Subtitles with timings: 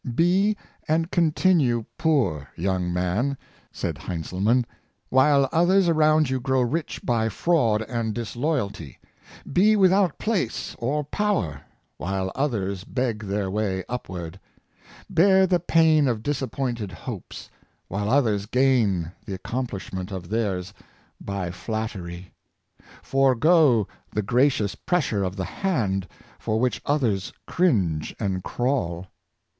[0.15, 0.57] "Be
[0.87, 3.37] and continue poor, young man,"
[3.71, 4.65] said Heinzel mann^"
[5.09, 8.97] while others around you grow rich by fraud and disloyalty;
[9.53, 11.61] be without place or power,
[11.97, 14.39] while others beg their way upward;
[15.07, 17.51] bear the pain of disappointed hopes,
[17.87, 20.73] while others gain the accomplishment of theirs
[21.23, 22.33] by flattery;
[23.03, 26.07] forego the gracious pressure of the hand,
[26.39, 29.05] for which others cringe and crawl.